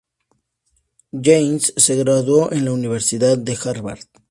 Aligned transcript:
Jansen 1.13 1.73
se 1.79 1.95
graduó 1.95 2.51
en 2.51 2.65
la 2.65 2.71
universidad 2.71 3.37
de 3.37 3.55
Harvard. 3.63 4.05